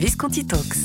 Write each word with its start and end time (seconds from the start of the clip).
Visconti 0.00 0.46
Talks. 0.46 0.78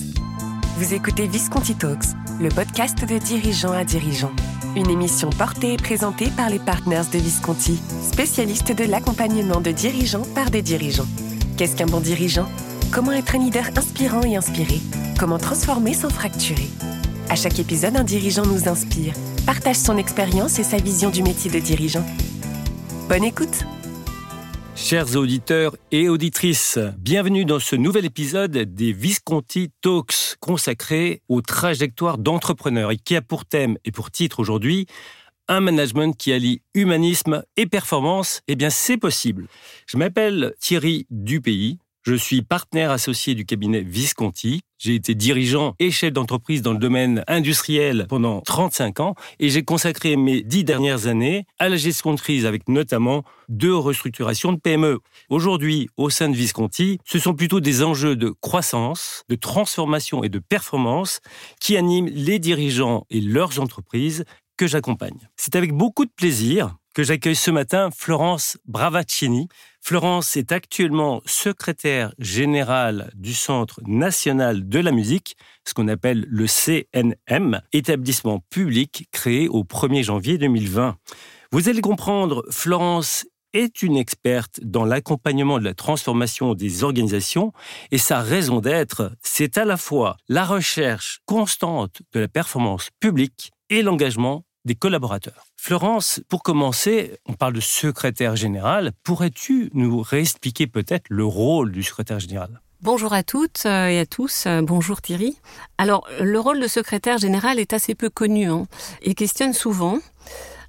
Vous 0.78 0.94
écoutez 0.94 1.26
Visconti 1.26 1.74
Talks, 1.74 2.04
le 2.38 2.50
podcast 2.50 3.00
de 3.08 3.18
dirigeants 3.18 3.72
à 3.72 3.86
dirigeants. 3.86 4.34
Une 4.76 4.90
émission 4.90 5.30
portée 5.30 5.72
et 5.72 5.78
présentée 5.78 6.30
par 6.36 6.50
les 6.50 6.60
partners 6.60 7.04
de 7.14 7.18
Visconti, 7.18 7.80
spécialistes 8.12 8.74
de 8.74 8.84
l'accompagnement 8.84 9.62
de 9.62 9.72
dirigeants 9.72 10.26
par 10.36 10.52
des 10.52 10.62
dirigeants. 10.62 11.08
Qu'est-ce 11.56 11.78
qu'un 11.78 11.86
bon 11.86 12.02
dirigeant? 12.02 12.50
Comment 12.92 13.14
être 13.14 13.36
un 13.36 13.40
leader 13.40 13.64
inspirant 13.78 14.24
et 14.24 14.36
inspiré? 14.36 14.82
Comment 15.18 15.38
transformer 15.38 15.94
sans 15.94 16.10
fracturer? 16.10 16.68
À 17.30 17.36
chaque 17.38 17.58
épisode, 17.58 17.96
un 17.96 18.04
dirigeant 18.04 18.46
nous 18.46 18.68
inspire, 18.68 19.14
partage 19.46 19.78
son 19.78 19.98
expérience 19.98 20.60
et 20.60 20.64
sa 20.64 20.76
vision 20.76 21.10
du 21.10 21.24
métier 21.24 21.50
de 21.50 21.60
dirigeant. 21.60 22.06
Bonne 23.08 23.24
écoute 23.24 23.66
Chers 24.76 25.16
auditeurs 25.16 25.78
et 25.92 26.10
auditrices, 26.10 26.78
bienvenue 26.98 27.46
dans 27.46 27.60
ce 27.60 27.78
nouvel 27.78 28.04
épisode 28.04 28.52
des 28.52 28.92
Visconti 28.92 29.72
Talks 29.82 30.36
consacré 30.42 31.22
aux 31.30 31.42
trajectoires 31.42 32.18
d'entrepreneurs 32.18 32.92
et 32.92 32.98
qui 32.98 33.16
a 33.16 33.22
pour 33.22 33.46
thème 33.46 33.78
et 33.86 33.92
pour 33.92 34.12
titre 34.12 34.42
aujourd'hui 34.42 34.86
un 35.48 35.62
management 35.62 36.12
qui 36.12 36.34
allie 36.34 36.62
humanisme 36.74 37.44
et 37.56 37.68
performance. 37.68 38.42
Eh 38.50 38.56
bien, 38.56 38.70
c'est 38.70 38.98
possible. 38.98 39.48
Je 39.88 39.96
m'appelle 39.98 40.54
Thierry 40.60 41.08
Dupays. 41.10 41.78
Je 42.08 42.14
suis 42.14 42.44
partenaire 42.44 42.92
associé 42.92 43.34
du 43.34 43.48
cabinet 43.48 43.82
Visconti. 43.82 44.62
J'ai 44.78 44.94
été 44.94 45.16
dirigeant 45.16 45.74
et 45.80 45.90
chef 45.90 46.14
d'entreprise 46.14 46.62
dans 46.62 46.74
le 46.74 46.78
domaine 46.78 47.24
industriel 47.28 48.06
pendant 48.08 48.42
35 48.42 49.00
ans 49.00 49.16
et 49.40 49.50
j'ai 49.50 49.64
consacré 49.64 50.16
mes 50.16 50.44
dix 50.44 50.64
dernières 50.64 51.08
années 51.08 51.48
à 51.58 51.68
la 51.68 51.78
gestion 51.78 52.14
de 52.14 52.20
crise 52.20 52.46
avec 52.46 52.70
notamment 52.70 53.24
deux 53.50 53.76
restructurations 53.76 54.54
de 54.54 54.60
PME. 54.60 55.00
Aujourd'hui, 55.30 55.90
au 55.98 56.12
sein 56.12 56.30
de 56.30 56.36
Visconti, 56.36 57.00
ce 57.06 57.18
sont 57.18 57.34
plutôt 57.34 57.60
des 57.60 57.82
enjeux 57.82 58.16
de 58.16 58.30
croissance, 58.30 59.24
de 59.28 59.36
transformation 59.36 60.24
et 60.24 60.30
de 60.30 60.38
performance 60.38 61.22
qui 61.60 61.76
animent 61.76 62.12
les 62.14 62.38
dirigeants 62.38 63.08
et 63.10 63.20
leurs 63.20 63.60
entreprises 63.60 64.26
que 64.58 64.68
j'accompagne. 64.68 65.28
C'est 65.38 65.56
avec 65.56 65.74
beaucoup 65.74 66.06
de 66.06 66.12
plaisir 66.16 66.76
que 66.96 67.04
j'accueille 67.04 67.36
ce 67.36 67.52
matin 67.52 67.90
Florence 67.96 68.58
Bravaccini. 68.66 69.50
Florence 69.88 70.36
est 70.36 70.52
actuellement 70.52 71.22
secrétaire 71.28 72.12
générale 72.18 73.12
du 73.14 73.36
Centre 73.36 73.82
national 73.86 74.68
de 74.68 74.80
la 74.80 74.92
musique, 74.92 75.38
ce 75.64 75.76
qu'on 75.76 75.88
appelle 75.90 76.26
le 76.28 76.48
CNM, 76.48 77.62
établissement 77.72 78.40
public 78.50 79.08
créé 79.12 79.48
au 79.48 79.64
1er 79.64 80.02
janvier 80.02 80.40
2020. 80.40 80.98
Vous 81.52 81.70
allez 81.70 81.82
comprendre, 81.82 82.44
Florence 82.50 83.28
est 83.54 83.84
une 83.84 83.96
experte 83.96 84.60
dans 84.64 84.86
l'accompagnement 84.86 85.60
de 85.60 85.66
la 85.66 85.76
transformation 85.76 86.56
des 86.56 86.84
organisations 86.84 87.54
et 87.92 88.00
sa 88.00 88.22
raison 88.22 88.62
d'être, 88.62 89.12
c'est 89.22 89.56
à 89.60 89.66
la 89.66 89.78
fois 89.78 90.18
la 90.28 90.46
recherche 90.46 91.20
constante 91.28 92.02
de 92.12 92.22
la 92.22 92.28
performance 92.28 92.90
publique 93.00 93.52
et 93.70 93.84
l'engagement 93.84 94.46
des 94.66 94.76
collaborateurs. 94.76 95.46
Florence, 95.56 96.22
pour 96.28 96.44
commencer, 96.44 97.18
on 97.28 97.34
parle 97.34 97.54
de 97.54 97.62
secrétaire 97.62 98.36
général. 98.36 98.92
Pourrais-tu 99.04 99.70
nous 99.74 100.02
réexpliquer 100.02 100.68
peut-être 100.68 101.06
le 101.10 101.24
rôle 101.24 101.72
du 101.72 101.84
secrétaire 101.84 102.20
général? 102.20 102.62
Bonjour 102.82 103.14
à 103.14 103.24
toutes 103.24 103.64
euh, 103.66 103.88
et 103.88 104.00
à 104.00 104.06
tous. 104.06 104.46
Euh, 104.46 104.62
bonjour 104.62 105.02
Thierry. 105.02 105.38
Alors, 105.78 106.08
le 106.20 106.40
rôle 106.40 106.60
de 106.60 106.68
secrétaire 106.68 107.18
général 107.18 107.58
est 107.58 107.74
assez 107.74 107.96
peu 107.96 108.10
connu 108.10 108.46
hein, 108.50 108.68
et 109.02 109.16
questionne 109.16 109.54
souvent. 109.54 109.98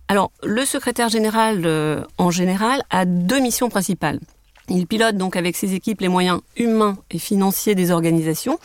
Alors, 0.08 0.30
le 0.42 0.64
secrétaire 0.64 1.08
général, 1.08 1.62
euh, 1.66 2.02
en 2.16 2.30
général, 2.30 2.82
a 2.90 3.04
deux 3.04 3.40
missions 3.40 3.68
principales. 3.68 4.20
Il 4.68 4.86
pilote 4.86 5.16
donc 5.16 5.36
avec 5.36 5.56
ses 5.56 5.74
équipes 5.74 6.00
les 6.00 6.08
moyens 6.08 6.40
humains 6.56 6.96
et 7.10 7.18
financiers 7.18 7.74
des 7.74 7.90
organisations 7.90 8.58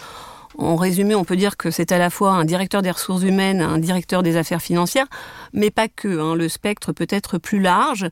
en 0.58 0.76
résumé, 0.76 1.16
on 1.16 1.24
peut 1.24 1.36
dire 1.36 1.58
que 1.58 1.72
c'est 1.72 1.92
à 1.92 1.98
la 1.98 2.10
fois 2.10 2.32
un 2.32 2.46
directeur 2.46 2.82
des 2.82 2.92
ressources 2.92 3.24
humaines, 3.24 3.62
un 3.62 3.78
directeur 3.78 4.24
des 4.24 4.38
affaires 4.38 4.62
financières, 4.62 5.08
mais 5.54 5.72
pas 5.72 5.88
que. 5.88 6.20
Hein. 6.20 6.36
Le 6.36 6.50
spectre 6.50 6.92
peut 6.92 7.08
être 7.10 7.38
plus 7.38 7.60
large 7.60 8.08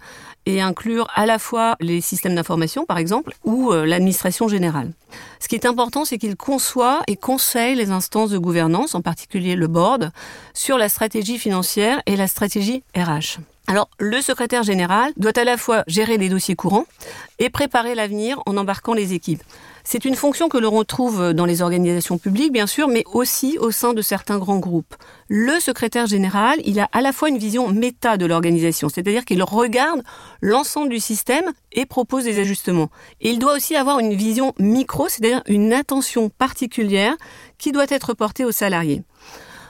et 0.45 0.61
inclure 0.61 1.07
à 1.15 1.25
la 1.25 1.39
fois 1.39 1.75
les 1.79 2.01
systèmes 2.01 2.35
d'information, 2.35 2.85
par 2.85 2.97
exemple, 2.97 3.33
ou 3.43 3.71
euh, 3.71 3.85
l'administration 3.85 4.47
générale. 4.47 4.91
Ce 5.39 5.47
qui 5.47 5.55
est 5.55 5.65
important, 5.65 6.05
c'est 6.05 6.17
qu'il 6.17 6.35
conçoit 6.35 7.01
et 7.07 7.15
conseille 7.15 7.75
les 7.75 7.91
instances 7.91 8.29
de 8.29 8.37
gouvernance, 8.37 8.95
en 8.95 9.01
particulier 9.01 9.55
le 9.55 9.67
board, 9.67 10.11
sur 10.53 10.77
la 10.77 10.89
stratégie 10.89 11.37
financière 11.37 12.01
et 12.05 12.15
la 12.15 12.27
stratégie 12.27 12.83
RH. 12.95 13.39
Alors, 13.67 13.89
le 13.99 14.19
secrétaire 14.21 14.63
général 14.63 15.11
doit 15.17 15.37
à 15.37 15.43
la 15.43 15.57
fois 15.57 15.83
gérer 15.85 16.17
les 16.17 16.29
dossiers 16.29 16.55
courants 16.55 16.85
et 17.37 17.49
préparer 17.49 17.93
l'avenir 17.93 18.41
en 18.45 18.57
embarquant 18.57 18.93
les 18.93 19.13
équipes. 19.13 19.43
C'est 19.83 20.05
une 20.05 20.15
fonction 20.15 20.49
que 20.49 20.57
l'on 20.57 20.71
retrouve 20.71 21.33
dans 21.33 21.45
les 21.45 21.61
organisations 21.61 22.17
publiques, 22.17 22.51
bien 22.51 22.67
sûr, 22.67 22.87
mais 22.87 23.03
aussi 23.13 23.57
au 23.59 23.71
sein 23.71 23.93
de 23.93 24.01
certains 24.01 24.37
grands 24.37 24.59
groupes. 24.59 24.95
Le 25.29 25.59
secrétaire 25.59 26.05
général, 26.05 26.59
il 26.65 26.79
a 26.79 26.89
à 26.91 27.01
la 27.01 27.11
fois 27.11 27.29
une 27.29 27.37
vision 27.37 27.69
méta 27.69 28.17
de 28.17 28.25
l'organisation, 28.25 28.89
c'est-à-dire 28.89 29.25
qu'il 29.25 29.41
regarde 29.41 30.03
l'ensemble 30.41 30.89
du 30.89 30.99
système 30.99 31.45
et 31.71 31.85
propose 31.85 32.25
des 32.25 32.39
ajustements. 32.39 32.89
Il 33.21 33.39
doit 33.39 33.53
aussi 33.55 33.75
avoir 33.75 33.99
une 33.99 34.13
vision 34.13 34.53
micro, 34.59 35.09
c'est-à-dire 35.09 35.41
une 35.47 35.73
attention 35.73 36.29
particulière 36.29 37.15
qui 37.57 37.71
doit 37.71 37.87
être 37.89 38.13
portée 38.13 38.45
aux 38.45 38.51
salariés. 38.51 39.03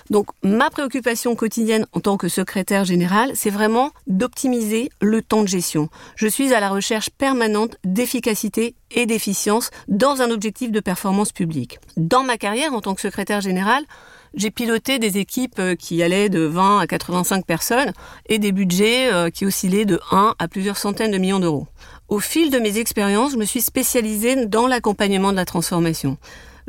Donc 0.09 0.27
ma 0.43 0.69
préoccupation 0.69 1.35
quotidienne 1.35 1.85
en 1.91 1.99
tant 1.99 2.17
que 2.17 2.27
secrétaire 2.27 2.83
général, 2.83 3.31
c'est 3.35 3.49
vraiment 3.49 3.91
d'optimiser 4.07 4.89
le 5.01 5.21
temps 5.21 5.43
de 5.43 5.47
gestion. 5.47 5.89
Je 6.15 6.27
suis 6.27 6.53
à 6.53 6.59
la 6.59 6.69
recherche 6.69 7.09
permanente 7.11 7.77
d'efficacité 7.83 8.75
et 8.91 9.05
d'efficience 9.05 9.69
dans 9.87 10.21
un 10.21 10.31
objectif 10.31 10.71
de 10.71 10.79
performance 10.79 11.31
publique. 11.31 11.79
Dans 11.95 12.23
ma 12.23 12.37
carrière 12.37 12.73
en 12.73 12.81
tant 12.81 12.95
que 12.95 13.01
secrétaire 13.01 13.41
général, 13.41 13.83
j'ai 14.33 14.51
piloté 14.51 14.99
des 14.99 15.17
équipes 15.17 15.59
euh, 15.59 15.75
qui 15.75 16.03
allaient 16.03 16.29
de 16.29 16.41
20 16.41 16.79
à 16.79 16.87
85 16.87 17.45
personnes 17.45 17.93
et 18.27 18.37
des 18.37 18.51
budgets 18.51 19.11
euh, 19.11 19.29
qui 19.29 19.45
oscillaient 19.45 19.85
de 19.85 19.99
1 20.11 20.35
à 20.37 20.47
plusieurs 20.47 20.77
centaines 20.77 21.11
de 21.11 21.17
millions 21.17 21.39
d'euros. 21.39 21.67
Au 22.09 22.19
fil 22.19 22.51
de 22.51 22.59
mes 22.59 22.77
expériences, 22.77 23.31
je 23.31 23.37
me 23.37 23.45
suis 23.45 23.61
spécialisée 23.61 24.45
dans 24.45 24.67
l'accompagnement 24.67 25.31
de 25.31 25.37
la 25.37 25.45
transformation. 25.45 26.17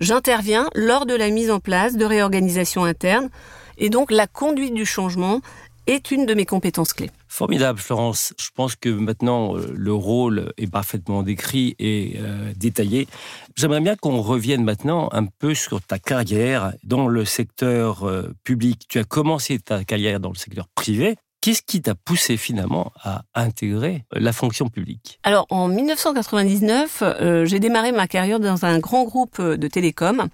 J'interviens 0.01 0.69
lors 0.75 1.05
de 1.05 1.15
la 1.15 1.29
mise 1.31 1.51
en 1.51 1.61
place 1.61 1.97
de 1.97 2.05
réorganisation 2.07 2.85
interne 2.85 3.29
et 3.77 3.91
donc 3.91 4.11
la 4.11 4.27
conduite 4.27 4.75
du 4.75 4.87
changement 4.87 5.41
est 5.87 6.11
une 6.11 6.25
de 6.25 6.35
mes 6.35 6.47
compétences 6.47 6.93
clés. 6.93 7.11
Formidable, 7.29 7.79
Florence. 7.79 8.33
Je 8.39 8.49
pense 8.55 8.77
que 8.77 8.89
maintenant, 8.89 9.57
euh, 9.57 9.73
le 9.75 9.93
rôle 9.93 10.53
est 10.57 10.71
parfaitement 10.71 11.23
décrit 11.23 11.75
et 11.79 12.17
euh, 12.19 12.53
détaillé. 12.57 13.09
J'aimerais 13.57 13.81
bien 13.81 13.97
qu'on 13.97 14.21
revienne 14.21 14.65
maintenant 14.65 15.09
un 15.13 15.27
peu 15.27 15.55
sur 15.55 15.81
ta 15.81 15.99
carrière 15.99 16.73
dans 16.85 17.09
le 17.09 17.25
secteur 17.25 18.05
euh, 18.05 18.33
public. 18.45 18.87
Tu 18.89 18.99
as 18.99 19.05
commencé 19.05 19.59
ta 19.59 19.85
carrière 19.85 20.21
dans 20.21 20.31
le 20.31 20.37
secteur 20.37 20.69
privé. 20.75 21.17
Qu'est-ce 21.41 21.63
qui 21.63 21.81
t'a 21.81 21.95
poussé 21.95 22.37
finalement 22.37 22.93
à 23.03 23.23
intégrer 23.35 24.05
la 24.13 24.33
fonction 24.33 24.69
publique? 24.69 25.19
Alors 25.23 25.47
en 25.49 25.69
1999, 25.69 27.03
euh, 27.03 27.45
j'ai 27.47 27.61
démarré 27.61 27.93
ma 27.93 28.07
carrière 28.07 28.41
dans 28.41 28.67
un 28.67 28.79
grand 28.79 29.05
groupe 29.05 29.41
de 29.41 29.69
télécom 29.69 30.29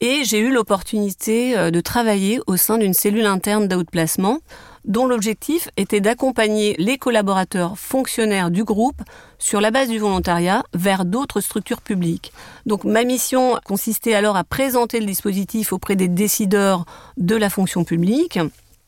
et 0.00 0.22
j'ai 0.24 0.38
eu 0.38 0.52
l'opportunité 0.52 1.56
euh, 1.56 1.70
de 1.70 1.80
travailler 1.80 2.40
au 2.46 2.56
sein 2.56 2.78
d'une 2.78 2.94
cellule 2.94 3.26
interne 3.26 3.66
d'outplacement 3.66 4.38
dont 4.84 5.06
l'objectif 5.06 5.68
était 5.76 6.00
d'accompagner 6.00 6.74
les 6.78 6.98
collaborateurs 6.98 7.78
fonctionnaires 7.78 8.50
du 8.50 8.64
groupe 8.64 9.00
sur 9.38 9.60
la 9.60 9.70
base 9.70 9.88
du 9.88 9.98
volontariat 9.98 10.62
vers 10.74 11.04
d'autres 11.04 11.40
structures 11.40 11.80
publiques. 11.80 12.32
Donc 12.66 12.84
ma 12.84 13.04
mission 13.04 13.58
consistait 13.64 14.14
alors 14.14 14.36
à 14.36 14.44
présenter 14.44 15.00
le 15.00 15.06
dispositif 15.06 15.72
auprès 15.72 15.96
des 15.96 16.08
décideurs 16.08 16.84
de 17.16 17.34
la 17.34 17.48
fonction 17.48 17.84
publique 17.84 18.38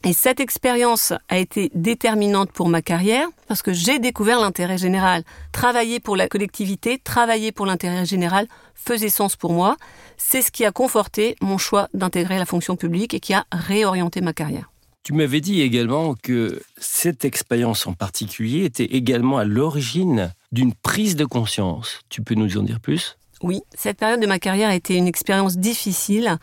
et 0.04 0.12
cette 0.12 0.40
expérience 0.40 1.12
a 1.28 1.38
été 1.38 1.70
déterminante 1.74 2.52
pour 2.52 2.68
ma 2.68 2.82
carrière 2.82 3.26
parce 3.48 3.62
que 3.62 3.72
j'ai 3.72 3.98
découvert 3.98 4.40
l'intérêt 4.40 4.78
général. 4.78 5.24
Travailler 5.52 6.00
pour 6.00 6.16
la 6.16 6.28
collectivité, 6.28 6.98
travailler 6.98 7.50
pour 7.50 7.66
l'intérêt 7.66 8.04
général 8.04 8.46
faisait 8.74 9.08
sens 9.08 9.36
pour 9.36 9.52
moi. 9.52 9.76
C'est 10.16 10.42
ce 10.42 10.52
qui 10.52 10.64
a 10.64 10.70
conforté 10.70 11.36
mon 11.40 11.58
choix 11.58 11.88
d'intégrer 11.92 12.38
la 12.38 12.46
fonction 12.46 12.76
publique 12.76 13.14
et 13.14 13.20
qui 13.20 13.34
a 13.34 13.46
réorienté 13.50 14.20
ma 14.20 14.32
carrière. 14.32 14.70
Tu 15.02 15.12
m'avais 15.12 15.40
dit 15.40 15.60
également 15.60 16.14
que 16.20 16.60
cette 16.78 17.24
expérience 17.24 17.86
en 17.86 17.92
particulier 17.92 18.64
était 18.64 18.84
également 18.84 19.38
à 19.38 19.44
l'origine 19.44 20.32
d'une 20.52 20.74
prise 20.74 21.16
de 21.16 21.24
conscience. 21.24 22.00
Tu 22.08 22.22
peux 22.22 22.34
nous 22.34 22.58
en 22.58 22.62
dire 22.62 22.80
plus? 22.80 23.16
Oui, 23.42 23.60
cette 23.76 23.98
période 23.98 24.20
de 24.20 24.26
ma 24.26 24.38
carrière 24.38 24.70
a 24.70 24.74
été 24.74 24.96
une 24.96 25.06
expérience 25.06 25.58
difficile 25.58 26.38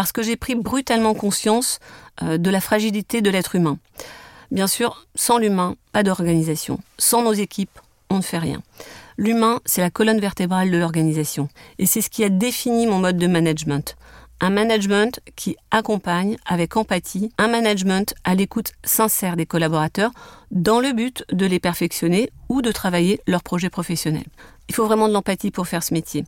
parce 0.00 0.12
que 0.12 0.22
j'ai 0.22 0.36
pris 0.36 0.54
brutalement 0.54 1.12
conscience 1.12 1.78
euh, 2.22 2.38
de 2.38 2.48
la 2.48 2.62
fragilité 2.62 3.20
de 3.20 3.28
l'être 3.28 3.54
humain. 3.54 3.76
Bien 4.50 4.66
sûr, 4.66 5.06
sans 5.14 5.36
l'humain, 5.36 5.76
pas 5.92 6.02
d'organisation. 6.02 6.80
Sans 6.96 7.22
nos 7.22 7.34
équipes, 7.34 7.78
on 8.08 8.16
ne 8.16 8.22
fait 8.22 8.38
rien. 8.38 8.62
L'humain, 9.18 9.60
c'est 9.66 9.82
la 9.82 9.90
colonne 9.90 10.18
vertébrale 10.18 10.70
de 10.70 10.78
l'organisation. 10.78 11.50
Et 11.78 11.84
c'est 11.84 12.00
ce 12.00 12.08
qui 12.08 12.24
a 12.24 12.30
défini 12.30 12.86
mon 12.86 12.98
mode 12.98 13.18
de 13.18 13.26
management. 13.26 13.94
Un 14.40 14.48
management 14.48 15.20
qui 15.36 15.58
accompagne 15.70 16.38
avec 16.46 16.78
empathie, 16.78 17.30
un 17.36 17.48
management 17.48 18.14
à 18.24 18.34
l'écoute 18.34 18.72
sincère 18.82 19.36
des 19.36 19.44
collaborateurs 19.44 20.12
dans 20.50 20.80
le 20.80 20.94
but 20.94 21.26
de 21.30 21.44
les 21.44 21.60
perfectionner 21.60 22.30
ou 22.48 22.62
de 22.62 22.72
travailler 22.72 23.20
leur 23.26 23.42
projet 23.42 23.68
professionnel. 23.68 24.24
Il 24.70 24.74
faut 24.74 24.86
vraiment 24.86 25.08
de 25.08 25.12
l'empathie 25.12 25.50
pour 25.50 25.68
faire 25.68 25.82
ce 25.82 25.92
métier. 25.92 26.24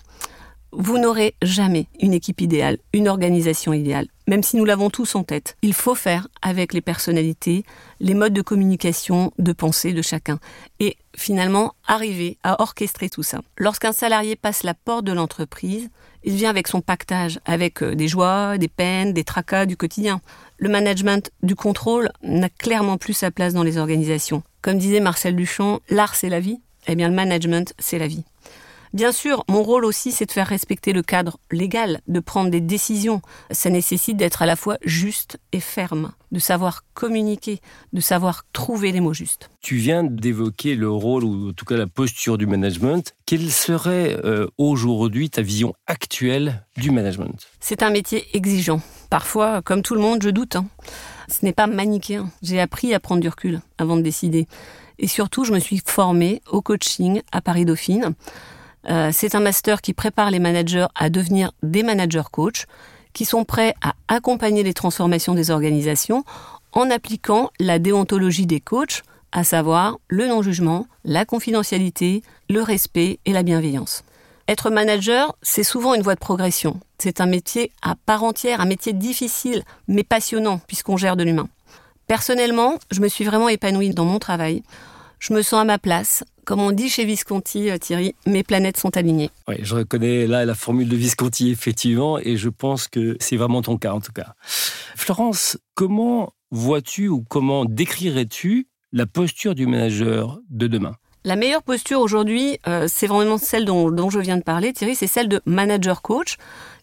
Vous 0.74 0.96
n'aurez 0.96 1.34
jamais 1.42 1.86
une 2.00 2.14
équipe 2.14 2.40
idéale, 2.40 2.78
une 2.94 3.06
organisation 3.06 3.74
idéale, 3.74 4.06
même 4.26 4.42
si 4.42 4.56
nous 4.56 4.64
l'avons 4.64 4.88
tous 4.88 5.14
en 5.16 5.22
tête. 5.22 5.58
Il 5.60 5.74
faut 5.74 5.94
faire 5.94 6.28
avec 6.40 6.72
les 6.72 6.80
personnalités, 6.80 7.64
les 8.00 8.14
modes 8.14 8.32
de 8.32 8.40
communication, 8.40 9.34
de 9.38 9.52
pensée 9.52 9.92
de 9.92 10.00
chacun. 10.00 10.40
Et 10.80 10.96
finalement, 11.14 11.74
arriver 11.86 12.38
à 12.42 12.62
orchestrer 12.62 13.10
tout 13.10 13.22
ça. 13.22 13.42
Lorsqu'un 13.58 13.92
salarié 13.92 14.34
passe 14.34 14.62
la 14.62 14.72
porte 14.72 15.04
de 15.04 15.12
l'entreprise, 15.12 15.90
il 16.24 16.36
vient 16.36 16.48
avec 16.48 16.68
son 16.68 16.80
pactage, 16.80 17.38
avec 17.44 17.82
euh, 17.82 17.94
des 17.94 18.08
joies, 18.08 18.56
des 18.56 18.68
peines, 18.68 19.12
des 19.12 19.24
tracas 19.24 19.66
du 19.66 19.76
quotidien. 19.76 20.22
Le 20.56 20.70
management 20.70 21.30
du 21.42 21.54
contrôle 21.54 22.10
n'a 22.22 22.48
clairement 22.48 22.96
plus 22.96 23.12
sa 23.12 23.30
place 23.30 23.52
dans 23.52 23.62
les 23.62 23.76
organisations. 23.76 24.42
Comme 24.62 24.78
disait 24.78 25.00
Marcel 25.00 25.36
Duchamp, 25.36 25.80
l'art 25.90 26.14
c'est 26.14 26.30
la 26.30 26.40
vie, 26.40 26.60
eh 26.86 26.94
bien 26.94 27.10
le 27.10 27.14
management 27.14 27.74
c'est 27.78 27.98
la 27.98 28.06
vie. 28.06 28.24
Bien 28.92 29.10
sûr, 29.10 29.42
mon 29.48 29.62
rôle 29.62 29.86
aussi, 29.86 30.12
c'est 30.12 30.26
de 30.26 30.32
faire 30.32 30.46
respecter 30.46 30.92
le 30.92 31.02
cadre 31.02 31.38
légal, 31.50 32.00
de 32.08 32.20
prendre 32.20 32.50
des 32.50 32.60
décisions. 32.60 33.22
Ça 33.50 33.70
nécessite 33.70 34.18
d'être 34.18 34.42
à 34.42 34.46
la 34.46 34.54
fois 34.54 34.76
juste 34.82 35.38
et 35.52 35.60
ferme, 35.60 36.12
de 36.30 36.38
savoir 36.38 36.84
communiquer, 36.92 37.60
de 37.94 38.00
savoir 38.00 38.44
trouver 38.52 38.92
les 38.92 39.00
mots 39.00 39.14
justes. 39.14 39.48
Tu 39.62 39.76
viens 39.76 40.04
d'évoquer 40.04 40.74
le 40.74 40.90
rôle, 40.90 41.24
ou 41.24 41.50
en 41.50 41.52
tout 41.54 41.64
cas 41.64 41.76
la 41.76 41.86
posture 41.86 42.36
du 42.36 42.46
management. 42.46 43.14
Quelle 43.24 43.50
serait 43.50 44.18
euh, 44.24 44.46
aujourd'hui 44.58 45.30
ta 45.30 45.40
vision 45.40 45.72
actuelle 45.86 46.66
du 46.76 46.90
management? 46.90 47.48
C'est 47.60 47.82
un 47.82 47.90
métier 47.90 48.26
exigeant. 48.36 48.82
Parfois, 49.08 49.62
comme 49.62 49.80
tout 49.80 49.94
le 49.94 50.02
monde, 50.02 50.22
je 50.22 50.28
doute. 50.28 50.56
Hein. 50.56 50.66
Ce 51.28 51.46
n'est 51.46 51.54
pas 51.54 51.66
manichéen. 51.66 52.30
J'ai 52.42 52.60
appris 52.60 52.92
à 52.92 53.00
prendre 53.00 53.22
du 53.22 53.28
recul 53.28 53.62
avant 53.78 53.96
de 53.96 54.02
décider. 54.02 54.46
Et 54.98 55.06
surtout, 55.06 55.44
je 55.44 55.52
me 55.52 55.58
suis 55.60 55.80
formée 55.84 56.42
au 56.50 56.60
coaching 56.60 57.22
à 57.32 57.40
Paris 57.40 57.64
Dauphine. 57.64 58.14
Euh, 58.88 59.10
c'est 59.12 59.34
un 59.34 59.40
master 59.40 59.80
qui 59.80 59.94
prépare 59.94 60.30
les 60.30 60.38
managers 60.38 60.86
à 60.94 61.10
devenir 61.10 61.52
des 61.62 61.82
managers 61.82 62.22
coach, 62.30 62.66
qui 63.12 63.24
sont 63.24 63.44
prêts 63.44 63.74
à 63.82 63.94
accompagner 64.08 64.62
les 64.62 64.74
transformations 64.74 65.34
des 65.34 65.50
organisations 65.50 66.24
en 66.72 66.90
appliquant 66.90 67.50
la 67.60 67.78
déontologie 67.78 68.46
des 68.46 68.60
coachs, 68.60 69.02
à 69.32 69.44
savoir 69.44 69.98
le 70.08 70.26
non-jugement, 70.26 70.86
la 71.04 71.24
confidentialité, 71.24 72.22
le 72.48 72.62
respect 72.62 73.18
et 73.24 73.32
la 73.32 73.42
bienveillance. 73.42 74.04
Être 74.48 74.70
manager, 74.70 75.36
c'est 75.42 75.62
souvent 75.62 75.94
une 75.94 76.02
voie 76.02 76.14
de 76.14 76.20
progression. 76.20 76.80
C'est 76.98 77.20
un 77.20 77.26
métier 77.26 77.70
à 77.80 77.94
part 77.94 78.24
entière, 78.24 78.60
un 78.60 78.66
métier 78.66 78.92
difficile, 78.92 79.62
mais 79.88 80.02
passionnant, 80.02 80.60
puisqu'on 80.66 80.96
gère 80.96 81.16
de 81.16 81.24
l'humain. 81.24 81.48
Personnellement, 82.06 82.78
je 82.90 83.00
me 83.00 83.08
suis 83.08 83.24
vraiment 83.24 83.48
épanouie 83.48 83.90
dans 83.90 84.04
mon 84.04 84.18
travail. 84.18 84.62
Je 85.22 85.32
me 85.32 85.42
sens 85.42 85.60
à 85.60 85.64
ma 85.64 85.78
place, 85.78 86.24
comme 86.44 86.58
on 86.58 86.72
dit 86.72 86.88
chez 86.88 87.04
Visconti, 87.04 87.70
euh, 87.70 87.78
Thierry, 87.78 88.16
mes 88.26 88.42
planètes 88.42 88.76
sont 88.76 88.96
alignées. 88.96 89.30
Oui, 89.46 89.54
je 89.62 89.76
reconnais 89.76 90.26
là 90.26 90.44
la 90.44 90.56
formule 90.56 90.88
de 90.88 90.96
Visconti, 90.96 91.50
effectivement, 91.50 92.18
et 92.18 92.36
je 92.36 92.48
pense 92.48 92.88
que 92.88 93.16
c'est 93.20 93.36
vraiment 93.36 93.62
ton 93.62 93.78
cas, 93.78 93.92
en 93.92 94.00
tout 94.00 94.10
cas. 94.10 94.34
Florence, 94.96 95.58
comment 95.74 96.32
vois-tu 96.50 97.06
ou 97.06 97.22
comment 97.22 97.64
décrirais-tu 97.64 98.66
la 98.90 99.06
posture 99.06 99.54
du 99.54 99.68
manager 99.68 100.40
de 100.50 100.66
demain? 100.66 100.96
La 101.24 101.36
meilleure 101.36 101.62
posture 101.62 102.00
aujourd'hui, 102.00 102.58
euh, 102.66 102.86
c'est 102.88 103.06
vraiment 103.06 103.38
celle 103.38 103.64
dont, 103.64 103.90
dont, 103.90 104.10
je 104.10 104.18
viens 104.18 104.36
de 104.36 104.42
parler, 104.42 104.72
Thierry, 104.72 104.96
c'est 104.96 105.06
celle 105.06 105.28
de 105.28 105.40
manager 105.46 106.02
coach. 106.02 106.36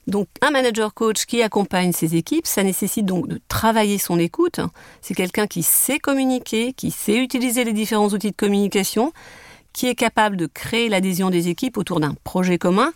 Donc 0.07 0.27
un 0.41 0.49
manager 0.49 0.93
coach 0.93 1.25
qui 1.25 1.43
accompagne 1.43 1.91
ses 1.91 2.15
équipes, 2.15 2.47
ça 2.47 2.63
nécessite 2.63 3.05
donc 3.05 3.27
de 3.27 3.39
travailler 3.47 3.97
son 3.97 4.17
écoute. 4.17 4.59
C'est 5.01 5.13
quelqu'un 5.13 5.45
qui 5.45 5.61
sait 5.61 5.99
communiquer, 5.99 6.73
qui 6.73 6.89
sait 6.89 7.17
utiliser 7.17 7.63
les 7.63 7.73
différents 7.73 8.09
outils 8.09 8.31
de 8.31 8.35
communication, 8.35 9.13
qui 9.73 9.87
est 9.87 9.95
capable 9.95 10.35
de 10.35 10.47
créer 10.47 10.89
l'adhésion 10.89 11.29
des 11.29 11.49
équipes 11.49 11.77
autour 11.77 11.99
d'un 11.99 12.15
projet 12.23 12.57
commun, 12.57 12.91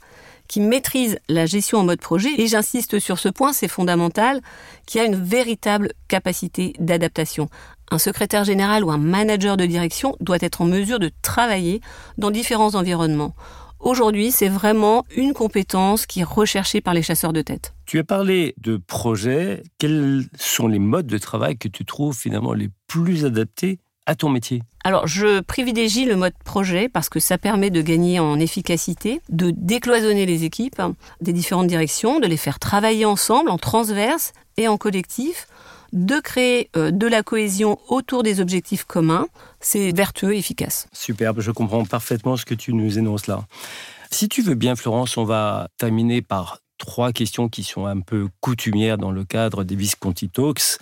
qui 0.53 0.59
maîtrise 0.59 1.17
la 1.29 1.47
gestion 1.47 1.79
en 1.79 1.83
mode 1.83 1.99
projet, 1.99 2.29
et 2.37 2.45
j'insiste 2.45 2.99
sur 2.99 3.17
ce 3.17 3.27
point, 3.27 3.53
c'est 3.53 3.67
fondamental, 3.67 4.39
qui 4.85 4.99
a 4.99 5.03
une 5.03 5.15
véritable 5.15 5.93
capacité 6.07 6.73
d'adaptation. 6.77 7.49
Un 7.89 7.97
secrétaire 7.97 8.43
général 8.43 8.83
ou 8.83 8.91
un 8.91 8.99
manager 8.99 9.57
de 9.57 9.65
direction 9.65 10.15
doit 10.19 10.37
être 10.41 10.61
en 10.61 10.65
mesure 10.65 10.99
de 10.99 11.09
travailler 11.23 11.81
dans 12.19 12.29
différents 12.29 12.75
environnements. 12.75 13.33
Aujourd'hui, 13.79 14.29
c'est 14.29 14.47
vraiment 14.47 15.05
une 15.17 15.33
compétence 15.33 16.05
qui 16.05 16.19
est 16.19 16.23
recherchée 16.23 16.81
par 16.81 16.93
les 16.93 17.01
chasseurs 17.01 17.33
de 17.33 17.41
tête. 17.41 17.73
Tu 17.87 17.97
as 17.97 18.03
parlé 18.03 18.53
de 18.59 18.77
projets. 18.77 19.63
Quels 19.79 20.25
sont 20.37 20.67
les 20.67 20.77
modes 20.77 21.07
de 21.07 21.17
travail 21.17 21.57
que 21.57 21.67
tu 21.67 21.83
trouves 21.83 22.15
finalement 22.15 22.53
les 22.53 22.69
plus 22.85 23.25
adaptés 23.25 23.79
à 24.05 24.15
ton 24.15 24.29
métier 24.29 24.61
alors, 24.85 25.07
je 25.07 25.39
privilégie 25.39 26.03
le 26.03 26.17
mode 26.17 26.33
projet 26.43 26.89
parce 26.89 27.07
que 27.07 27.21
ça 27.21 27.37
permet 27.37 27.69
de 27.69 27.81
gagner 27.81 28.19
en 28.19 28.37
efficacité, 28.37 29.21
de 29.29 29.51
décloisonner 29.55 30.25
les 30.25 30.43
équipes 30.43 30.81
des 31.21 31.31
différentes 31.31 31.67
directions, 31.67 32.19
de 32.19 32.27
les 32.27 32.35
faire 32.35 32.59
travailler 32.59 33.05
ensemble 33.05 33.49
en 33.49 33.57
transverse 33.57 34.33
et 34.57 34.67
en 34.67 34.77
collectif, 34.77 35.47
de 35.93 36.19
créer 36.19 36.69
euh, 36.75 36.91
de 36.91 37.07
la 37.07 37.23
cohésion 37.23 37.79
autour 37.87 38.23
des 38.23 38.41
objectifs 38.41 38.83
communs. 38.83 39.27
C'est 39.61 39.95
vertueux 39.95 40.33
et 40.33 40.39
efficace. 40.39 40.87
Superbe, 40.91 41.39
je 41.39 41.51
comprends 41.51 41.85
parfaitement 41.85 42.35
ce 42.35 42.43
que 42.45 42.55
tu 42.55 42.73
nous 42.73 42.97
énonces 42.97 43.27
là. 43.27 43.45
Si 44.11 44.27
tu 44.27 44.41
veux 44.41 44.55
bien, 44.55 44.75
Florence, 44.75 45.15
on 45.17 45.23
va 45.23 45.69
terminer 45.77 46.21
par 46.21 46.59
trois 46.77 47.13
questions 47.13 47.47
qui 47.47 47.63
sont 47.63 47.85
un 47.85 48.01
peu 48.01 48.27
coutumières 48.41 48.97
dans 48.97 49.11
le 49.11 49.23
cadre 49.23 49.63
des 49.63 49.75
Visconti 49.75 50.29
Talks. 50.29 50.77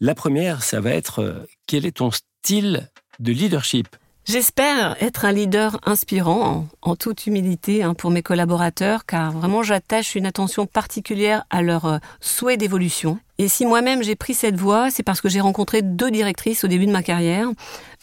La 0.00 0.14
première, 0.14 0.62
ça 0.62 0.80
va 0.80 0.90
être 0.90 1.20
euh, 1.20 1.46
quel 1.66 1.86
est 1.86 1.96
ton 1.96 2.10
style 2.46 2.88
de 3.18 3.32
leadership 3.32 3.88
J'espère 4.24 4.96
être 5.02 5.24
un 5.24 5.32
leader 5.32 5.80
inspirant 5.84 6.68
en, 6.80 6.94
toute 6.94 7.26
humilité 7.26 7.82
hein, 7.82 7.94
pour 7.94 8.12
mes 8.12 8.22
collaborateurs 8.22 9.04
car 9.04 9.32
vraiment 9.32 9.64
j'attache 9.64 10.14
une 10.14 10.26
attention 10.26 10.64
particulière 10.64 11.44
à 11.50 11.60
leur 11.60 11.86
euh, 11.86 11.98
souhait 12.20 12.56
d'évolution. 12.56 13.18
Et 13.38 13.48
si 13.48 13.66
moi-même 13.66 14.04
j'ai 14.04 14.14
pris 14.14 14.32
cette 14.32 14.54
voie, 14.54 14.92
c'est 14.92 15.02
parce 15.02 15.20
que 15.20 15.28
j'ai 15.28 15.40
rencontré 15.40 15.82
deux 15.82 16.12
directrices 16.12 16.62
au 16.62 16.68
début 16.68 16.86
de 16.86 16.92
ma 16.92 17.02
carrière, 17.02 17.48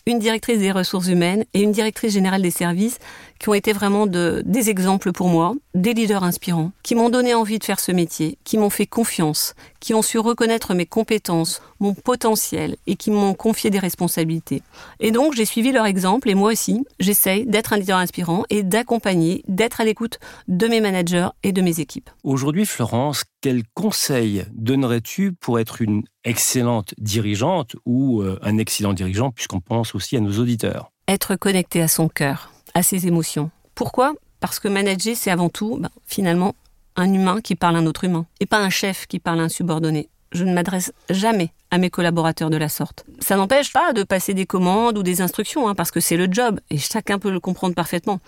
une 0.06 0.19
directrice 0.19 0.60
des 0.60 0.74
ressources 0.74 1.07
humaines 1.07 1.45
et 1.54 1.62
une 1.62 1.72
directrice 1.72 2.12
générale 2.12 2.42
des 2.42 2.51
services 2.51 3.00
qui 3.39 3.50
ont 3.50 3.53
été 3.53 3.74
vraiment 3.74 4.07
de, 4.07 4.41
des 4.45 4.69
exemples 4.69 5.12
pour 5.12 5.27
moi, 5.27 5.56
des 5.74 5.94
leaders 5.94 6.24
inspirants, 6.24 6.71
qui 6.83 6.95
m'ont 6.95 7.09
donné 7.09 7.33
envie 7.33 7.59
de 7.59 7.63
faire 7.63 7.80
ce 7.80 7.91
métier, 7.91 8.38
qui 8.44 8.57
m'ont 8.57 8.69
fait 8.69 8.85
confiance, 8.85 9.56
qui 9.80 9.94
ont 9.94 10.01
su 10.01 10.19
reconnaître 10.19 10.74
mes 10.74 10.85
compétences, 10.85 11.62
mon 11.80 11.94
potentiel 11.94 12.77
et 12.88 12.95
qui 12.95 13.12
m'ont 13.12 13.33
confié 13.33 13.69
des 13.69 13.80
responsabilités. 13.80 14.62
Et 15.00 15.12
donc 15.12 15.33
j'ai 15.33 15.45
suivi 15.45 15.71
leur 15.71 15.85
exemple 15.85 16.30
et 16.30 16.35
moi 16.35 16.51
aussi, 16.51 16.85
j'essaye 17.00 17.45
d'être 17.45 17.74
un 17.74 17.77
leader 17.77 17.97
inspirant 17.97 18.44
et 18.50 18.63
d'accompagner, 18.63 19.44
d'être 19.47 19.81
à 19.81 19.83
l'écoute 19.83 20.19
de 20.47 20.68
mes 20.68 20.80
managers 20.80 21.30
et 21.44 21.51
de 21.51 21.62
mes 21.62 21.80
équipes. 21.80 22.09
Aujourd'hui, 22.24 22.65
Florence, 22.65 23.24
quel 23.41 23.63
conseil 23.74 24.45
donnerais-tu 24.54 25.33
pour 25.33 25.59
être 25.59 25.81
une 25.81 26.04
excellente 26.23 26.94
dirigeante 26.97 27.75
ou 27.85 28.21
euh, 28.21 28.40
un 28.42 28.57
excellent 28.57 28.94
dirigeant, 28.94 29.31
puisqu'on 29.31 29.59
pense 29.59 29.95
aussi 29.95 30.16
à 30.16 30.21
nos 30.21 30.40
auditeurs? 30.40 30.92
Être 31.09 31.35
connecté 31.35 31.81
à 31.81 31.90
son 31.90 32.07
cœur, 32.07 32.53
à 32.73 32.83
ses 32.83 33.07
émotions. 33.07 33.51
Pourquoi? 33.75 34.13
Parce 34.39 34.59
que 34.59 34.68
manager, 34.68 35.15
c'est 35.15 35.31
avant 35.31 35.49
tout, 35.49 35.77
ben, 35.80 35.89
finalement, 36.06 36.56
un 36.95 37.11
humain 37.13 37.42
qui 37.42 37.56
parle 37.56 37.75
à 37.75 37.80
un 37.80 37.85
autre 37.85 38.03
humain, 38.03 38.25
et 38.39 38.45
pas 38.45 38.59
un 38.59 38.69
chef 38.69 39.07
qui 39.07 39.19
parle 39.19 39.39
à 39.39 39.44
un 39.44 39.49
subordonné. 39.49 40.09
Je 40.31 40.44
ne 40.44 40.53
m'adresse 40.53 40.92
jamais 41.09 41.51
à 41.71 41.77
mes 41.77 41.89
collaborateurs 41.89 42.49
de 42.49 42.57
la 42.57 42.69
sorte. 42.69 43.06
Ça 43.19 43.35
n'empêche 43.35 43.71
pas 43.71 43.94
de 43.94 44.03
passer 44.03 44.33
des 44.33 44.45
commandes 44.45 44.97
ou 44.97 45.03
des 45.03 45.21
instructions, 45.21 45.68
hein, 45.68 45.75
parce 45.75 45.92
que 45.92 45.99
c'est 45.99 46.18
le 46.18 46.27
job, 46.31 46.59
et 46.69 46.77
chacun 46.77 47.19
peut 47.19 47.31
le 47.31 47.39
comprendre 47.39 47.75
parfaitement. 47.75 48.19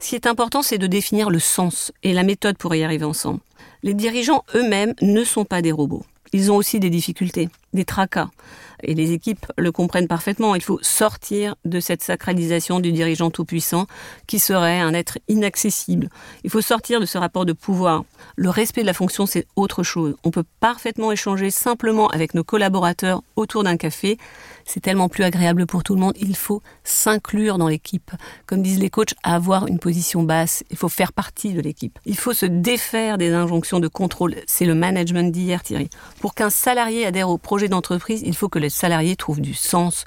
Ce 0.00 0.10
qui 0.10 0.14
est 0.16 0.26
important, 0.26 0.62
c'est 0.62 0.78
de 0.78 0.86
définir 0.86 1.30
le 1.30 1.38
sens 1.38 1.92
et 2.02 2.12
la 2.12 2.24
méthode 2.24 2.58
pour 2.58 2.74
y 2.74 2.84
arriver 2.84 3.04
ensemble. 3.04 3.40
Les 3.82 3.94
dirigeants 3.94 4.44
eux-mêmes 4.54 4.94
ne 5.00 5.24
sont 5.24 5.44
pas 5.44 5.62
des 5.62 5.72
robots. 5.72 6.04
Ils 6.32 6.50
ont 6.50 6.56
aussi 6.56 6.80
des 6.80 6.90
difficultés, 6.90 7.48
des 7.74 7.84
tracas 7.84 8.30
et 8.82 8.94
les 8.94 9.12
équipes 9.12 9.46
le 9.56 9.72
comprennent 9.72 10.08
parfaitement, 10.08 10.54
il 10.54 10.62
faut 10.62 10.78
sortir 10.82 11.54
de 11.64 11.80
cette 11.80 12.02
sacralisation 12.02 12.80
du 12.80 12.92
dirigeant 12.92 13.30
tout-puissant 13.30 13.86
qui 14.26 14.38
serait 14.38 14.80
un 14.80 14.94
être 14.94 15.18
inaccessible. 15.28 16.08
Il 16.44 16.50
faut 16.50 16.60
sortir 16.60 17.00
de 17.00 17.06
ce 17.06 17.18
rapport 17.18 17.46
de 17.46 17.52
pouvoir. 17.52 18.04
Le 18.36 18.50
respect 18.50 18.82
de 18.82 18.86
la 18.86 18.94
fonction, 18.94 19.26
c'est 19.26 19.46
autre 19.56 19.82
chose. 19.82 20.16
On 20.24 20.30
peut 20.30 20.44
parfaitement 20.60 21.12
échanger 21.12 21.50
simplement 21.50 22.08
avec 22.08 22.34
nos 22.34 22.44
collaborateurs 22.44 23.22
autour 23.36 23.64
d'un 23.64 23.76
café. 23.76 24.18
C'est 24.64 24.80
tellement 24.80 25.08
plus 25.08 25.24
agréable 25.24 25.66
pour 25.66 25.82
tout 25.82 25.94
le 25.94 26.00
monde. 26.00 26.14
Il 26.18 26.36
faut 26.36 26.62
s'inclure 26.84 27.58
dans 27.58 27.68
l'équipe. 27.68 28.10
Comme 28.46 28.62
disent 28.62 28.78
les 28.78 28.90
coachs, 28.90 29.14
avoir 29.22 29.66
une 29.66 29.78
position 29.78 30.22
basse. 30.22 30.64
Il 30.70 30.76
faut 30.76 30.88
faire 30.88 31.12
partie 31.12 31.52
de 31.52 31.60
l'équipe. 31.60 31.98
Il 32.06 32.16
faut 32.16 32.32
se 32.32 32.46
défaire 32.46 33.18
des 33.18 33.32
injonctions 33.32 33.78
de 33.78 33.88
contrôle. 33.88 34.36
C'est 34.46 34.64
le 34.64 34.74
management 34.74 35.30
d'hier, 35.30 35.62
Thierry. 35.62 35.90
Pour 36.20 36.34
qu'un 36.34 36.50
salarié 36.50 37.04
adhère 37.04 37.28
au 37.28 37.36
projet 37.36 37.63
d'entreprise, 37.68 38.22
il 38.24 38.34
faut 38.34 38.48
que 38.48 38.58
le 38.58 38.68
salarié 38.68 39.16
trouve 39.16 39.40
du 39.40 39.54
sens. 39.54 40.04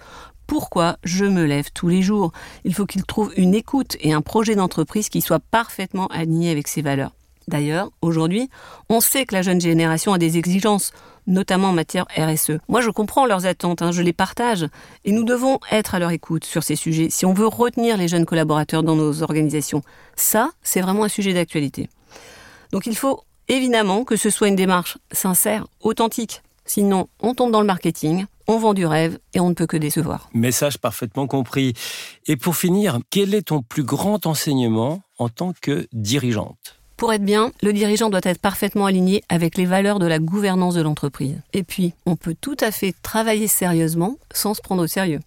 Pourquoi 0.48 0.98
je 1.04 1.26
me 1.26 1.46
lève 1.46 1.72
tous 1.74 1.90
les 1.90 2.02
jours? 2.02 2.32
Il 2.64 2.74
faut 2.74 2.86
qu'il 2.86 3.04
trouve 3.04 3.34
une 3.36 3.54
écoute 3.54 3.98
et 4.00 4.14
un 4.14 4.22
projet 4.22 4.56
d'entreprise 4.56 5.10
qui 5.10 5.22
soit 5.22 5.40
parfaitement 5.40 6.08
aligné 6.08 6.52
avec 6.52 6.68
ses 6.68 6.82
valeurs. 6.82 7.12
D'ailleurs, 7.48 7.90
aujourd'hui, 8.02 8.50
on 8.90 9.00
sait 9.00 9.26
que 9.26 9.34
la 9.34 9.42
jeune 9.42 9.62
génération 9.62 10.12
a 10.12 10.18
des 10.18 10.38
exigences, 10.38 10.92
notamment 11.28 11.70
en 11.70 11.74
matière 11.74 12.06
RSE. 12.18 12.60
Moi, 12.68 12.82
je 12.82 12.90
comprends 12.90 13.26
leurs 13.26 13.46
attentes, 13.46 13.82
hein, 13.82 13.94
je 13.94 14.02
les 14.02 14.12
partage, 14.12 14.68
et 15.06 15.14
nous 15.14 15.24
devons 15.24 15.60
être 15.72 15.96
à 15.96 16.00
leur 16.00 16.12
écoute 16.12 16.44
sur 16.44 16.64
ces 16.64 16.76
sujets 16.76 17.10
si 17.10 17.26
on 17.26 17.34
veut 17.34 17.48
retenir 17.48 17.96
les 17.96 18.10
jeunes 18.10 18.26
collaborateurs 18.26 18.84
dans 18.84 18.96
nos 18.96 19.24
organisations. 19.24 19.82
Ça, 20.18 20.52
c'est 20.62 20.82
vraiment 20.82 21.06
un 21.06 21.10
sujet 21.10 21.34
d'actualité. 21.34 21.90
Donc 22.72 22.86
il 22.86 22.98
faut 22.98 23.22
évidemment 23.48 24.04
que 24.04 24.18
ce 24.18 24.30
soit 24.30 24.50
une 24.50 24.56
démarche 24.56 24.98
sincère, 25.12 25.68
authentique. 25.82 26.42
Sinon, 26.68 27.08
on 27.22 27.34
tombe 27.34 27.52
dans 27.52 27.62
le 27.62 27.66
marketing, 27.66 28.26
on 28.48 28.60
vend 28.60 28.74
du 28.74 28.86
rêve 28.86 29.18
et 29.34 29.40
on 29.40 29.50
ne 29.50 29.54
peut 29.54 29.68
que 29.68 29.78
décevoir. 29.78 30.30
Message 30.34 30.78
parfaitement 30.78 31.28
compris. 31.28 31.74
Et 32.28 32.36
pour 32.36 32.56
finir, 32.56 33.00
quel 33.10 33.34
est 33.34 33.48
ton 33.48 33.62
plus 33.62 33.84
grand 33.84 34.26
enseignement 34.26 35.02
en 35.18 35.30
tant 35.30 35.54
que 35.62 35.88
dirigeante? 35.94 36.78
Pour 36.98 37.14
être 37.14 37.24
bien, 37.24 37.52
le 37.62 37.74
dirigeant 37.74 38.10
doit 38.10 38.22
être 38.24 38.42
parfaitement 38.42 38.86
aligné 38.86 39.24
avec 39.30 39.56
les 39.56 39.66
valeurs 39.66 40.00
de 40.00 40.08
la 40.08 40.20
gouvernance 40.20 40.74
de 40.74 40.82
l'entreprise. 40.82 41.40
Et 41.54 41.64
puis, 41.64 41.94
on 42.06 42.16
peut 42.16 42.36
tout 42.40 42.58
à 42.60 42.72
fait 42.72 42.94
travailler 43.04 43.48
sérieusement 43.48 44.16
sans 44.34 44.56
se 44.56 44.62
prendre 44.62 44.84
au 44.84 44.88
sérieux. 44.88 45.20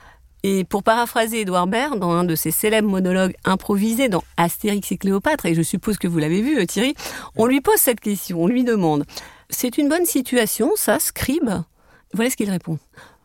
Et 0.43 0.65
pour 0.65 0.83
paraphraser 0.83 1.41
Edouard 1.41 1.67
Baird 1.67 1.99
dans 1.99 2.11
un 2.11 2.25
de 2.25 2.35
ses 2.35 2.51
célèbres 2.51 2.89
monologues 2.89 3.35
improvisés 3.45 4.09
dans 4.09 4.23
Astérix 4.37 4.91
et 4.93 4.97
Cléopâtre, 4.97 5.47
et 5.47 5.55
je 5.55 5.63
suppose 5.63 5.99
que 5.99 6.09
vous 6.09 6.19
l'avez 6.19 6.41
vu 6.41 6.67
Thierry, 6.67 6.95
on 7.37 7.47
lui 7.47 7.61
pose 7.61 7.77
cette 7.77 8.01
question, 8.01 8.43
on 8.43 8.47
lui 8.47 8.65
demande 8.65 9.05
C'est 9.51 9.77
une 9.77 9.89
bonne 9.89 10.07
situation, 10.07 10.71
ça, 10.77 10.99
scribe? 10.99 11.51
Voilà 12.15 12.31
ce 12.31 12.37
qu'il 12.37 12.51
répond. 12.51 12.79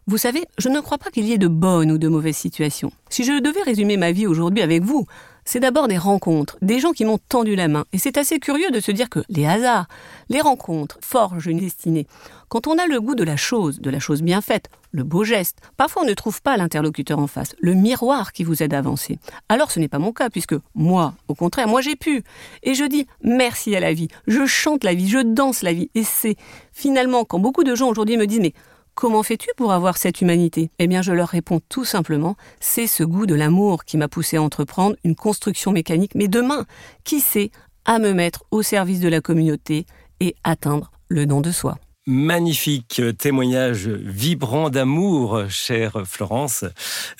Vous 0.07 0.17
savez, 0.17 0.45
je 0.59 0.69
ne 0.69 0.79
crois 0.81 0.99
pas 0.99 1.09
qu'il 1.09 1.25
y 1.25 1.33
ait 1.33 1.39
de 1.39 1.47
bonnes 1.47 1.91
ou 1.91 1.97
de 1.97 2.07
mauvaises 2.07 2.37
situations. 2.37 2.91
Si 3.09 3.23
je 3.23 3.41
devais 3.41 3.63
résumer 3.63 3.97
ma 3.97 4.11
vie 4.11 4.27
aujourd'hui 4.27 4.61
avec 4.61 4.83
vous, 4.83 5.07
c'est 5.45 5.59
d'abord 5.59 5.87
des 5.87 5.97
rencontres, 5.97 6.57
des 6.61 6.79
gens 6.79 6.91
qui 6.91 7.05
m'ont 7.05 7.19
tendu 7.19 7.55
la 7.55 7.67
main. 7.67 7.85
Et 7.93 7.99
c'est 7.99 8.17
assez 8.17 8.39
curieux 8.39 8.71
de 8.71 8.79
se 8.79 8.91
dire 8.91 9.09
que 9.09 9.19
les 9.29 9.45
hasards, 9.45 9.87
les 10.29 10.41
rencontres 10.41 10.97
forgent 11.01 11.47
une 11.47 11.59
destinée. 11.59 12.07
Quand 12.49 12.67
on 12.67 12.77
a 12.77 12.87
le 12.87 12.99
goût 12.99 13.15
de 13.15 13.23
la 13.23 13.37
chose, 13.37 13.79
de 13.79 13.89
la 13.91 13.99
chose 13.99 14.23
bien 14.23 14.41
faite, 14.41 14.69
le 14.91 15.03
beau 15.03 15.23
geste, 15.23 15.59
parfois 15.77 16.01
on 16.03 16.07
ne 16.07 16.13
trouve 16.13 16.41
pas 16.41 16.57
l'interlocuteur 16.57 17.19
en 17.19 17.27
face, 17.27 17.55
le 17.59 17.73
miroir 17.73 18.33
qui 18.33 18.43
vous 18.43 18.63
aide 18.63 18.73
à 18.73 18.79
avancer. 18.79 19.19
Alors 19.47 19.71
ce 19.71 19.79
n'est 19.79 19.87
pas 19.87 19.99
mon 19.99 20.13
cas, 20.13 20.29
puisque 20.29 20.55
moi, 20.73 21.13
au 21.27 21.35
contraire, 21.35 21.67
moi 21.67 21.81
j'ai 21.81 21.95
pu. 21.95 22.23
Et 22.63 22.73
je 22.73 22.83
dis 22.83 23.05
merci 23.21 23.75
à 23.75 23.79
la 23.79 23.93
vie, 23.93 24.07
je 24.25 24.45
chante 24.45 24.83
la 24.83 24.95
vie, 24.95 25.07
je 25.07 25.19
danse 25.19 25.61
la 25.61 25.73
vie. 25.73 25.89
Et 25.93 26.03
c'est 26.03 26.37
finalement 26.71 27.23
quand 27.23 27.39
beaucoup 27.39 27.63
de 27.63 27.75
gens 27.75 27.89
aujourd'hui 27.89 28.17
me 28.17 28.25
disent 28.25 28.41
mais 28.41 28.53
Comment 28.95 29.23
fais-tu 29.23 29.49
pour 29.57 29.73
avoir 29.73 29.97
cette 29.97 30.21
humanité? 30.21 30.71
Eh 30.79 30.87
bien, 30.87 31.01
je 31.01 31.11
leur 31.11 31.27
réponds 31.27 31.59
tout 31.67 31.83
simplement, 31.83 32.37
c'est 32.61 32.87
ce 32.87 33.03
goût 33.03 33.25
de 33.25 33.35
l'amour 33.35 33.83
qui 33.83 33.97
m'a 33.97 34.07
poussé 34.07 34.37
à 34.37 34.41
entreprendre 34.41 34.95
une 35.03 35.15
construction 35.15 35.73
mécanique, 35.73 36.15
mais 36.15 36.29
demain, 36.29 36.65
qui 37.03 37.19
sait, 37.19 37.51
à 37.83 37.99
me 37.99 38.13
mettre 38.13 38.45
au 38.51 38.61
service 38.61 39.01
de 39.01 39.09
la 39.09 39.19
communauté 39.19 39.85
et 40.21 40.33
atteindre 40.45 40.91
le 41.09 41.25
don 41.25 41.41
de 41.41 41.51
soi. 41.51 41.77
Magnifique 42.07 43.01
témoignage 43.17 43.87
vibrant 43.87 44.69
d'amour, 44.69 45.49
chère 45.49 46.03
Florence. 46.05 46.63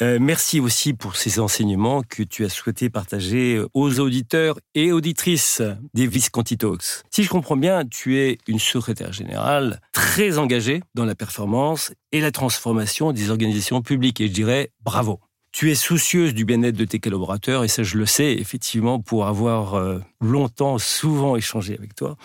Euh, 0.03 0.19
merci 0.21 0.59
aussi 0.59 0.93
pour 0.93 1.15
ces 1.15 1.39
enseignements 1.39 2.03
que 2.07 2.21
tu 2.21 2.45
as 2.45 2.49
souhaité 2.49 2.91
partager 2.91 3.59
aux 3.73 3.99
auditeurs 3.99 4.59
et 4.75 4.91
auditrices 4.91 5.63
des 5.95 6.05
Visconti 6.05 6.59
Talks. 6.59 7.03
Si 7.09 7.23
je 7.23 7.29
comprends 7.29 7.57
bien, 7.57 7.83
tu 7.83 8.19
es 8.19 8.37
une 8.47 8.59
secrétaire 8.59 9.11
générale 9.11 9.81
très 9.91 10.37
engagée 10.37 10.83
dans 10.93 11.05
la 11.05 11.15
performance 11.15 11.91
et 12.11 12.21
la 12.21 12.29
transformation 12.29 13.11
des 13.11 13.31
organisations 13.31 13.81
publiques. 13.81 14.21
Et 14.21 14.27
je 14.27 14.33
dirais 14.33 14.69
bravo. 14.83 15.19
Tu 15.55 15.71
es 15.71 15.75
soucieuse 15.75 16.33
du 16.33 16.43
bien-être 16.43 16.75
de 16.75 16.83
tes 16.83 16.99
collaborateurs 16.99 17.63
et 17.63 17.69
ça 17.69 17.81
je 17.81 17.97
le 17.97 18.05
sais 18.05 18.33
effectivement 18.33 18.99
pour 18.99 19.25
avoir 19.25 19.75
euh, 19.75 19.99
longtemps, 20.19 20.77
souvent 20.77 21.37
échangé 21.37 21.77
avec 21.77 21.95
toi. 21.95 22.17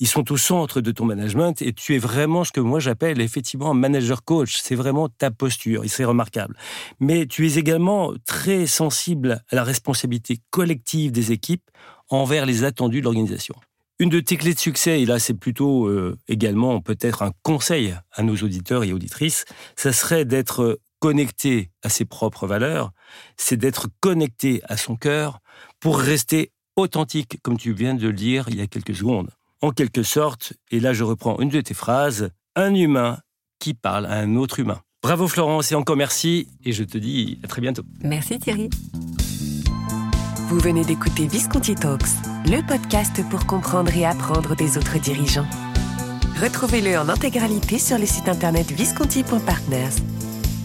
Ils 0.00 0.06
sont 0.06 0.32
au 0.32 0.38
centre 0.38 0.80
de 0.80 0.90
ton 0.90 1.04
management 1.04 1.60
et 1.60 1.74
tu 1.74 1.94
es 1.94 1.98
vraiment 1.98 2.44
ce 2.44 2.52
que 2.52 2.60
moi 2.60 2.80
j'appelle 2.80 3.20
effectivement 3.20 3.72
un 3.72 3.74
manager 3.74 4.24
coach. 4.24 4.60
C'est 4.62 4.74
vraiment 4.74 5.10
ta 5.10 5.30
posture 5.30 5.84
et 5.84 5.88
c'est 5.88 6.06
remarquable. 6.06 6.56
Mais 6.98 7.26
tu 7.26 7.46
es 7.46 7.58
également 7.58 8.14
très 8.24 8.64
sensible 8.64 9.44
à 9.50 9.56
la 9.56 9.64
responsabilité 9.64 10.38
collective 10.48 11.12
des 11.12 11.30
équipes 11.30 11.70
envers 12.08 12.46
les 12.46 12.64
attendus 12.64 13.00
de 13.00 13.04
l'organisation. 13.04 13.54
Une 13.98 14.08
de 14.08 14.20
tes 14.20 14.38
clés 14.38 14.54
de 14.54 14.58
succès, 14.58 15.02
et 15.02 15.04
là 15.04 15.18
c'est 15.18 15.34
plutôt 15.34 15.88
euh, 15.88 16.16
également 16.26 16.80
peut-être 16.80 17.20
un 17.20 17.32
conseil 17.42 17.94
à 18.12 18.22
nos 18.22 18.36
auditeurs 18.36 18.82
et 18.84 18.94
auditrices, 18.94 19.44
ça 19.76 19.92
serait 19.92 20.24
d'être 20.24 20.78
connecté 21.00 21.70
à 21.82 21.88
ses 21.88 22.04
propres 22.04 22.46
valeurs, 22.46 22.92
c'est 23.36 23.56
d'être 23.56 23.88
connecté 24.00 24.60
à 24.64 24.76
son 24.76 24.96
cœur 24.96 25.40
pour 25.80 25.98
rester 25.98 26.52
authentique, 26.76 27.38
comme 27.42 27.56
tu 27.56 27.72
viens 27.72 27.94
de 27.94 28.06
le 28.06 28.12
dire 28.12 28.46
il 28.48 28.56
y 28.56 28.60
a 28.60 28.66
quelques 28.66 28.96
secondes. 28.96 29.30
En 29.60 29.70
quelque 29.70 30.02
sorte, 30.02 30.52
et 30.70 30.80
là 30.80 30.92
je 30.92 31.04
reprends 31.04 31.38
une 31.40 31.48
de 31.48 31.60
tes 31.60 31.74
phrases, 31.74 32.30
un 32.54 32.74
humain 32.74 33.18
qui 33.58 33.74
parle 33.74 34.06
à 34.06 34.14
un 34.14 34.36
autre 34.36 34.60
humain. 34.60 34.80
Bravo 35.02 35.28
Florence 35.28 35.72
et 35.72 35.74
encore 35.74 35.96
merci 35.96 36.48
et 36.64 36.72
je 36.72 36.84
te 36.84 36.98
dis 36.98 37.38
à 37.44 37.48
très 37.48 37.60
bientôt. 37.60 37.82
Merci 38.02 38.38
Thierry. 38.38 38.68
Vous 40.48 40.58
venez 40.58 40.84
d'écouter 40.84 41.26
Visconti 41.26 41.74
Talks, 41.74 42.08
le 42.46 42.66
podcast 42.66 43.22
pour 43.28 43.46
comprendre 43.46 43.94
et 43.96 44.06
apprendre 44.06 44.56
des 44.56 44.78
autres 44.78 44.98
dirigeants. 44.98 45.46
Retrouvez-le 46.40 46.96
en 46.98 47.08
intégralité 47.08 47.78
sur 47.78 47.98
le 47.98 48.06
site 48.06 48.28
internet 48.28 48.70
visconti.partners. 48.70 50.17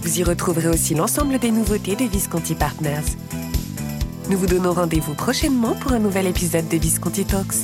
Vous 0.03 0.19
y 0.19 0.24
retrouverez 0.24 0.67
aussi 0.67 0.95
l'ensemble 0.95 1.39
des 1.39 1.50
nouveautés 1.50 1.95
de 1.95 2.03
Visconti 2.03 2.55
Partners. 2.55 3.15
Nous 4.29 4.38
vous 4.38 4.48
donnons 4.48 4.74
rendez-vous 4.74 5.13
prochainement 5.13 5.75
pour 5.75 5.93
un 5.93 6.00
nouvel 6.00 6.27
épisode 6.27 6.67
de 6.67 6.75
Visconti 6.75 7.24
Talks. 7.24 7.55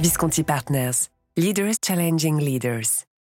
Visconti 0.00 0.42
Partners, 0.42 1.08
Leaders 1.36 1.74
Challenging 1.80 2.40
Leaders. 2.40 3.04